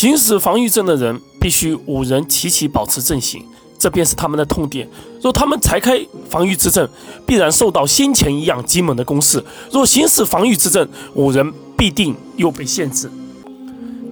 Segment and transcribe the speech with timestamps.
[0.00, 3.44] 行使防御阵的人必须五人齐齐保持阵型，
[3.78, 4.88] 这便是他们的痛点。
[5.20, 6.88] 若他们裁开防御之阵，
[7.26, 9.40] 必然受到先前一样极猛的攻势；
[9.70, 13.10] 若行使防御之阵，五人必定又被限制，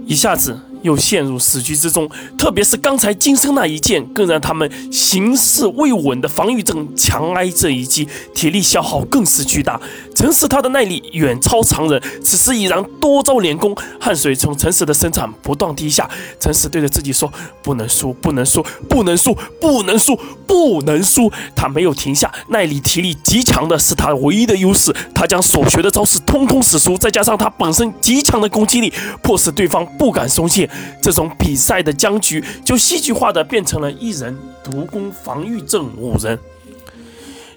[0.04, 0.60] 一下子。
[0.82, 2.08] 又陷入死局之中，
[2.38, 9.80] 特别是刚才金生那一剑，更让他们形势未稳的防御阵强挨这一击，体力消耗更是巨大。
[10.14, 16.08] 陈实他的耐力远超常人，此时已然多招连攻，汗水从陈实的身上不断滴下。
[16.40, 24.92] 陈实对着自己说：“不能输，不能输，不能输，不能输，不能输。”他没有停下，耐力、体力极强的是他唯一的优势。
[25.14, 30.68] 他将所学的招式通通使出，再加上他本身极强的攻击力，迫使对方不敢松懈。
[31.02, 36.38] 这种比赛的僵局就戏剧化的变成了一人独攻防御阵五人。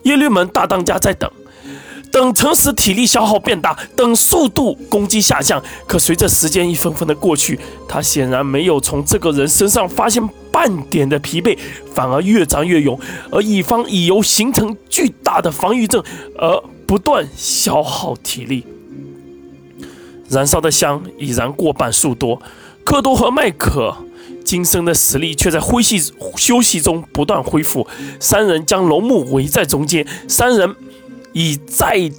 [0.03, 1.29] 耶律门大当家在等，
[2.11, 5.61] 等陈实体力消耗变大，等速度攻击下降。
[5.85, 11.55] 可随着时间一分分的过去，他显然没有从这个人身上发现半点的疲惫，
[11.93, 12.99] 反而越战越勇。
[13.29, 16.01] 而乙方已由形成巨大的防御阵
[16.35, 18.65] 而不断消耗体力，
[20.27, 22.41] 燃烧的香已然过半数多。
[22.83, 23.95] 克多和麦克
[24.43, 26.01] 今生的实力却在灰息
[26.35, 27.87] 休息中不断恢复。
[28.19, 30.75] 三人将龙木围在中间，三人
[31.33, 32.11] 已在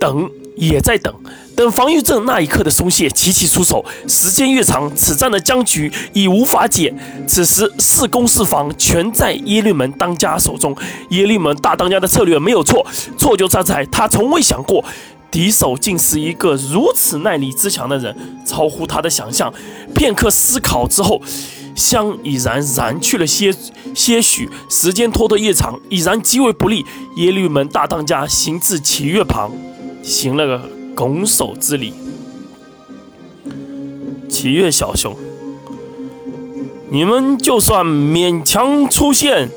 [0.00, 1.14] 等，也在等，
[1.54, 3.84] 等防御阵那一刻的松懈，齐齐出手。
[4.08, 6.94] 时间越长，此战的僵局已无法解。
[7.26, 10.74] 此时四攻四防，全在耶律门当家手中。
[11.10, 12.86] 耶律门大当家的策略没有错，
[13.18, 14.84] 错就差在他从未想过。
[15.32, 18.14] 敌手竟是一个如此耐力之强的人，
[18.46, 19.52] 超乎他的想象。
[19.94, 21.22] 片刻思考之后，
[21.74, 23.50] 香已然燃去了些
[23.94, 26.84] 些许，时间拖得越长，已然极为不利。
[27.16, 29.50] 耶律门大当家行至祈月旁，
[30.02, 31.94] 行了个拱手之礼。
[34.28, 35.16] 祈月小兄，
[36.90, 39.48] 你们就算勉强出现，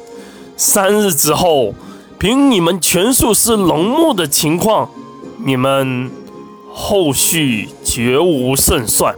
[0.55, 1.73] 三日之后，
[2.17, 4.89] 凭你们全术师龙木的情况。
[5.45, 6.11] 你们
[6.73, 9.15] 后续绝无胜算。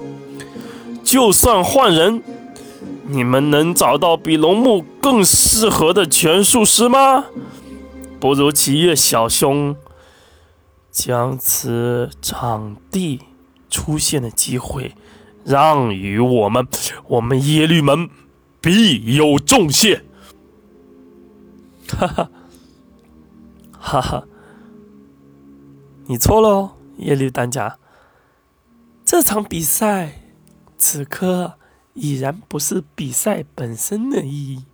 [1.02, 2.22] 就算换人，
[3.08, 7.28] 你们能找到比龙木更适合的拳术师吗？
[8.20, 9.78] 不如齐月小兄
[10.92, 13.22] 将此场地
[13.70, 14.94] 出现的机会
[15.46, 16.68] 让与我们，
[17.08, 18.10] 我们耶律门
[18.60, 20.04] 必有重谢。
[21.88, 22.30] 哈哈，
[23.80, 24.24] 哈哈。
[26.10, 27.78] 你错了哦，耶律丹家。
[29.06, 30.22] 这场比赛
[30.78, 31.56] 此刻
[31.94, 34.66] 已然不是比赛本身的意义，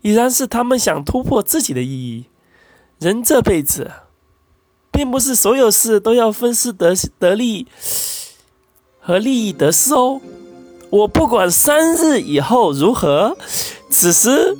[0.00, 2.26] 已然是他们想突破自己的意义。
[2.98, 3.90] 人这辈子，
[4.90, 7.66] 并不是所有事都要分失得得利
[9.00, 10.20] 和利益得失哦。
[10.90, 13.36] 我不管三日以后如何，
[13.90, 14.56] 此时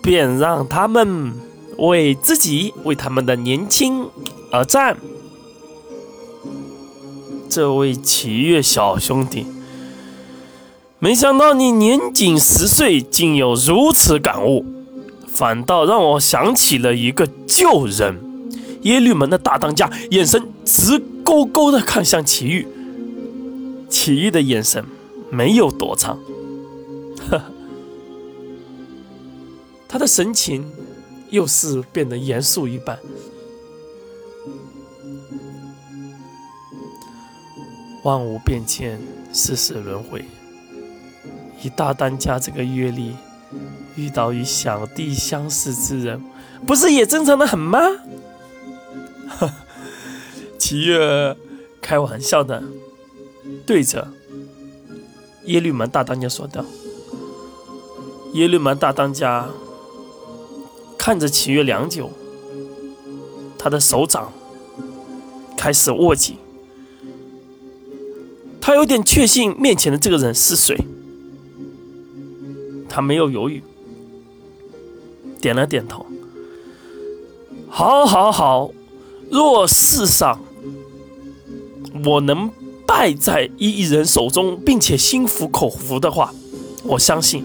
[0.00, 1.47] 便让他们。
[1.78, 4.08] 为自己，为他们的年轻
[4.50, 4.96] 而战。
[7.48, 9.46] 这位奇月小兄弟，
[10.98, 14.66] 没想到你年仅十岁，竟有如此感悟，
[15.26, 18.20] 反倒让我想起了一个旧人——
[18.82, 22.66] 耶律门的大当家，眼神直勾勾的看向祁煜。
[23.88, 24.84] 祁煜的眼神
[25.30, 26.18] 没有躲藏，
[27.30, 27.44] 呵呵，
[29.88, 30.70] 他的神情。
[31.30, 32.98] 又是变得严肃一般。
[38.04, 39.00] 万物变迁，
[39.32, 40.24] 世事轮回。
[41.62, 43.16] 以大当家这个阅历，
[43.96, 46.22] 遇到与小弟相似之人，
[46.66, 47.80] 不是也正常的很吗？
[50.58, 51.36] 齐月
[51.80, 52.62] 开玩笑的
[53.66, 54.08] 对着
[55.44, 56.64] 耶律门大当家说道
[58.34, 59.48] ：“耶律门大当家。”
[60.98, 62.10] 看着启月良久，
[63.56, 64.30] 他的手掌
[65.56, 66.36] 开始握紧。
[68.60, 70.76] 他有点确信面前的这个人是谁。
[72.90, 73.62] 他没有犹豫，
[75.40, 76.04] 点了点头。
[77.68, 78.70] 好，好，好。
[79.30, 80.40] 若世上
[82.04, 82.50] 我能
[82.86, 86.34] 败在一人手中，并且心服口服的话，
[86.82, 87.44] 我相信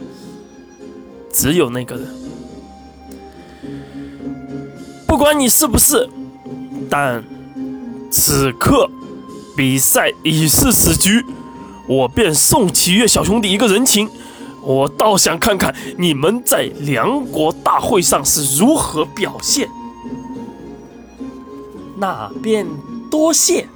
[1.31, 2.23] 只有那个人。
[5.13, 6.10] 不管你是不是，
[6.89, 7.24] 但
[8.10, 8.89] 此刻
[9.56, 11.24] 比赛已是死局，
[11.88, 14.10] 我便送启月小兄弟一个人情。
[14.63, 19.69] 我倒想看看你们在梁国大会上是如何表现。
[21.95, 22.65] 那便
[23.12, 23.68] 多谢。